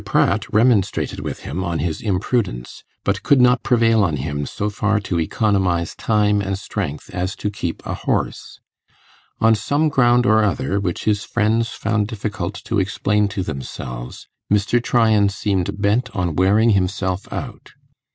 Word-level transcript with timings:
Pratt 0.03 0.51
remonstrated 0.51 1.19
with 1.19 1.41
him 1.41 1.63
on 1.63 1.77
his 1.77 2.01
imprudence, 2.01 2.83
but 3.03 3.21
could 3.21 3.39
not 3.39 3.61
prevail 3.61 4.03
on 4.03 4.15
him 4.17 4.47
so 4.47 4.67
far 4.67 4.99
to 5.01 5.19
economize 5.19 5.93
time 5.93 6.41
and 6.41 6.57
strength 6.57 7.11
as 7.13 7.35
to 7.35 7.51
keep 7.51 7.85
a 7.85 7.93
horse. 7.93 8.59
On 9.39 9.53
some 9.53 9.89
ground 9.89 10.25
or 10.25 10.43
other, 10.43 10.79
which 10.79 11.03
his 11.03 11.23
friends 11.23 11.69
found 11.69 12.07
difficult 12.07 12.55
to 12.63 12.79
explain 12.79 13.27
to 13.27 13.43
themselves, 13.43 14.27
Mr. 14.51 14.83
Tryan 14.83 15.29
seemed 15.29 15.79
bent 15.79 16.09
on 16.15 16.35
wearing 16.35 16.71
himself 16.71 17.31
out. 17.31 17.73